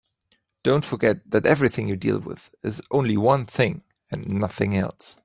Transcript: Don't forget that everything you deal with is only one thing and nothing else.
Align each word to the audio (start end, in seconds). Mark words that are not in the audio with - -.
Don't 0.63 0.83
forget 0.83 1.29
that 1.29 1.45
everything 1.45 1.87
you 1.87 1.95
deal 1.95 2.17
with 2.17 2.55
is 2.63 2.81
only 2.89 3.17
one 3.17 3.45
thing 3.45 3.83
and 4.11 4.27
nothing 4.27 4.75
else. 4.75 5.19